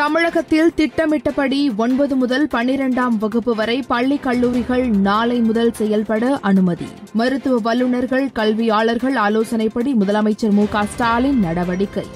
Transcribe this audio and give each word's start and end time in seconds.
தமிழகத்தில் 0.00 0.74
திட்டமிட்டபடி 0.74 1.72
ஒன்பது 1.76 2.16
முதல் 2.16 2.46
பனிரெண்டாம் 2.46 3.18
வகுப்பு 3.18 3.54
வரை 3.54 3.82
பள்ளி 3.82 4.16
கல்லூரிகள் 4.16 4.86
நாளை 4.86 5.40
முதல் 5.40 5.72
செயல்பட 5.72 6.38
அனுமதி. 6.42 6.86
மருத்துவ 7.12 7.58
வல்லுநர்கள் 7.58 8.28
கல்வியாளர்கள் 8.28 9.14
ஆலோசனைப்படி 9.14 9.94
முதலமைச்சர் 10.00 10.50
மு 10.50 10.64
ஸ்டாலின் 10.86 11.38
நடவடிக்கை. 11.38 12.06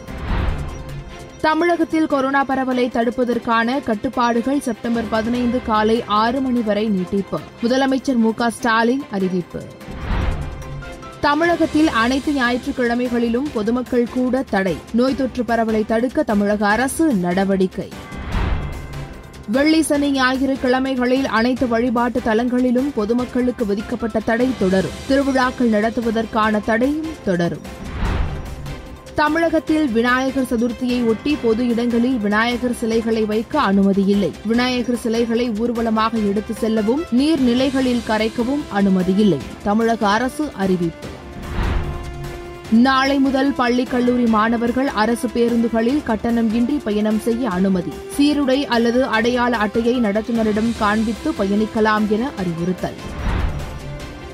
தமிழகத்தில் 1.40 2.06
கொரோனா 2.06 2.44
பரவலை 2.44 2.90
தடுப்பதற்கான 2.94 3.82
கட்டுப்பாடுகள் 3.82 4.60
செப்டம்பர் 4.60 5.08
பதினைந்து 5.10 5.60
காலை 5.66 6.04
ஆறு 6.06 6.40
மணி 6.40 6.60
வரை 6.60 6.88
நீட்டிப்பு. 6.88 7.38
முதலமைச்சர் 7.62 8.16
மு 8.16 8.32
ஸ்டாலின் 8.48 9.02
அறிவிப்பு. 9.10 9.62
தமிழகத்தில் 11.24 11.88
அனைத்து 11.88 12.32
ஞாயிற்றுக்கிழமைகளிலும் 12.32 13.46
பொதுமக்கள் 13.54 14.08
கூட 14.14 14.42
தடை. 14.50 14.76
நோய் 14.92 15.16
தொற்று 15.16 15.44
பரவலை 15.44 15.84
தடுக்க 15.86 16.22
தமிழக 16.22 16.66
அரசு 16.66 17.14
நடவடிக்கை. 17.14 17.88
வெள்ளி 19.48 19.82
சனி 19.82 20.10
ஞாயிறு 20.10 20.56
கிழமைகளில் 20.62 21.24
அனைத்து 21.24 21.68
வழிபாட்டு 21.68 22.20
தலங்களிலும் 22.24 22.92
பொதுமக்களுக்கு 22.94 23.66
விதிக்கப்பட்ட 23.66 24.20
தடை 24.20 24.50
தொடரும். 24.58 24.98
திருவிழாக்கள் 25.08 25.70
நடத்துவதற்கான 25.70 26.60
தடையும் 26.64 27.16
தொடரும். 27.24 27.64
தமிழகத்தில் 29.14 29.88
விநாயகர் 29.88 30.48
சதுர்த்தியை 30.50 31.06
ஒட்டி 31.06 31.36
பொது 31.42 31.66
இடங்களில் 31.66 32.16
விநாயகர் 32.16 32.74
சிலைகளை 32.74 33.24
வைக்க 33.24 33.60
அனுமதியில்லை 33.60 34.30
விநாயகர் 34.46 34.96
சிலைகளை 34.96 35.50
ஊர்வலமாக 35.50 36.18
எடுத்து 36.18 36.54
செல்லவும் 36.54 37.02
நீர்நிலைகளில் 37.16 38.06
கரைக்கவும் 38.08 38.64
அனுமதியில்லை 38.74 39.38
தமிழக 39.62 40.08
அரசு 40.08 40.46
அறிவிப்பு. 40.54 41.12
நாளை 42.72 43.18
முதல் 43.18 43.52
பள்ளி 43.52 43.84
கல்லூரி 43.84 44.26
மாணவர்கள் 44.26 44.86
அரசு 44.86 45.28
பேருந்துகளில் 45.34 46.02
கட்டணம் 46.02 46.54
இன்றி 46.54 46.80
பயணம் 46.84 47.18
செய்ய 47.18 47.50
அனுமதி. 47.50 47.92
சீருடை 48.16 48.66
அல்லது 48.66 49.04
அடையாள 49.04 49.56
அட்டையை 49.56 50.00
நடத்துனரிடம் 50.00 50.78
காண்பித்து 50.78 51.30
பயணிக்கலாம் 51.30 52.08
என 52.08 52.30
அறிவுறுத்தல். 52.36 52.94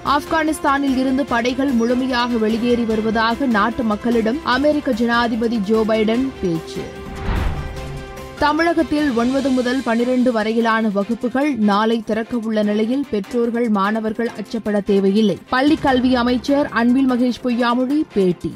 ஆப்கானிஸ்தானில் 0.05 0.97
இருந்து 0.97 1.25
படைகள் 1.25 1.71
முழுமையாக 1.71 2.37
வெளியேறி 2.37 2.85
வருவதாக 2.85 3.47
நாட்டு 3.47 3.83
மக்களிடம் 3.83 4.39
அமெரிக்க 4.45 4.93
ஜனாதிபதி 4.93 5.57
ஜோ 5.57 5.85
பைடன் 5.89 6.29
பேச்சு. 6.41 7.00
தமிழகத்தில் 8.41 9.13
ஒன்பது 9.13 9.49
முதல் 9.49 9.83
பனிரெண்டு 9.85 10.33
வரையிலான 10.33 10.89
வகுப்புகள் 10.89 11.55
நாளை 11.55 12.03
திறக்க 12.03 12.37
உள்ள 12.37 12.63
நிலையில் 12.63 13.07
பெற்றோர்கள் 13.11 13.69
மாணவர்கள் 13.69 14.31
அச்சப்பட 14.39 14.85
தேவையில்லை. 14.85 15.39
பள்ளிக் 15.51 15.83
கல்வி 15.83 16.15
அமைச்சர் 16.15 16.69
அன்பில் 16.69 17.11
மகேஷ் 17.11 17.45
பொய்யாமொழி 17.45 18.01
பேட்டி. 18.15 18.55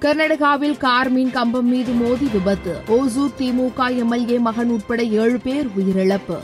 கர்நாடகாவில் 0.00 0.76
கார் 0.76 1.10
மீன் 1.10 1.30
கம்பம் 1.30 1.68
மீது 1.68 1.92
மோதி 1.92 2.28
விபத்து. 2.32 2.76
ஓசூர் 2.86 3.30
திமுக 3.38 3.96
எம்எல்ஏ 3.96 4.38
மகன் 4.38 4.70
உட்பட 4.70 5.02
ஏழு 5.02 5.40
பேர் 5.40 5.66
உயிரிழப்பு. 5.66 6.38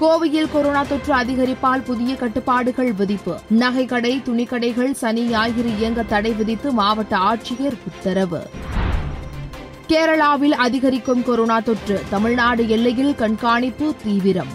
கோவையில் 0.00 0.50
கொரோனா 0.52 0.82
தொற்று 0.82 1.14
அதிகரிப்பால் 1.14 1.84
புதிய 1.84 2.16
கட்டுப்பாடுகள் 2.16 2.92
விதிப்பு. 2.92 3.38
நகைக்கடை 3.58 4.22
துணிக்கடைகள் 4.22 4.92
சனி 4.92 5.22
ஞாயிறு 5.22 5.76
இயங்க 5.78 6.02
தடை 6.02 6.32
விதித்து 6.32 6.72
மாவட்ட 6.72 7.16
ஆட்சியர் 7.16 7.78
உத்தரவு. 7.86 8.40
கேரளாவில் 9.90 10.50
அதிகரிக்கும் 10.50 11.22
கொரோனா 11.22 11.60
தொற்று. 11.60 12.02
தமிழ்நாடு 12.10 12.68
எல்லையில் 12.68 13.14
கண்காணிப்பு 13.14 13.94
தீவிரம். 14.04 14.48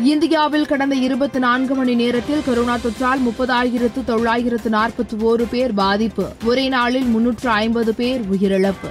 இந்தியாவில் 0.00 0.66
கடந்த 0.66 0.94
இருபத்தி 0.94 1.38
நான்கு 1.38 1.74
மணி 1.74 1.94
நேரத்தில் 1.94 2.42
கொரோனா 2.46 2.76
தொற்றால் 2.76 3.18
முப்பதாயிரத்து 3.28 4.04
தொள்ளாயிரத்து 4.04 4.70
நாற்பத்தி 4.70 5.18
ஓரு 5.18 5.46
பேர் 5.50 5.74
பாதிப்பு. 5.74 6.28
ஒரே 6.44 6.68
நாளில் 6.68 7.04
முன்னூற்று 7.04 7.50
ஐம்பது 7.50 7.94
பேர் 7.94 8.20
உயிரிழப்பு. 8.20 8.90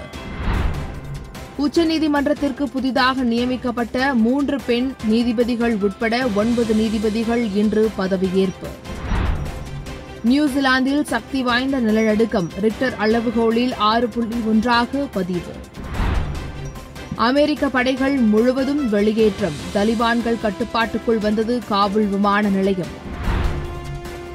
உச்சநீதிமன்றத்திற்கு 1.60 2.64
புதிதாக 2.64 3.22
நியமிக்கப்பட்ட 3.22 4.14
மூன்று 4.14 4.60
பெண் 4.66 4.94
நீதிபதிகள் 5.04 5.78
உட்பட 5.82 6.28
ஒன்பது 6.36 6.74
நீதிபதிகள் 6.74 7.54
இன்று 7.54 7.92
பதவியேற்பு. 7.98 8.89
நியூசிலாந்தில் 10.24 11.06
சக்தி 11.06 11.44
வாய்ந்த 11.44 11.80
நிலநடுக்கம் 11.80 12.50
ரிக்டர் 12.62 12.96
அளவுகோலில் 13.00 13.74
ஆறு 13.78 14.08
புள்ளி 14.08 14.36
ஒன்றாக 14.48 15.08
பதிவு. 15.12 15.54
அமெரிக்க 17.16 17.70
படைகள் 17.70 18.16
முழுவதும் 18.16 18.90
வெளியேற்றம். 18.90 19.54
தலிபான்கள் 19.74 20.42
கட்டுப்பாட்டுக்குள் 20.42 21.18
வந்தது 21.18 21.62
காபுல் 21.70 22.10
விமான 22.10 22.50
நிலையம். 22.50 23.08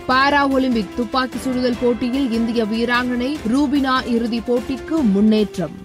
பாரா 0.08 0.50
ஒலிம்பிக் 0.50 0.96
துப்பாக்கி 0.96 1.38
சுடுதல் 1.38 1.76
போட்டியில் 1.80 2.32
இந்திய 2.32 2.64
வீராங்கனை 2.64 3.36
ரூபினா 3.52 4.06
இறுதிப் 4.06 4.52
போட்டிக்கு 4.52 5.02
முன்னேற்றம். 5.12 5.83